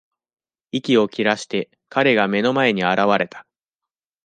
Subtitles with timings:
[0.71, 3.45] 息を切らして、彼が目の前に現れた。